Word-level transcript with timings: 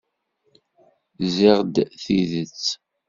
Ziɣ 1.35 1.57
d 1.73 1.75
tidet. 2.03 2.63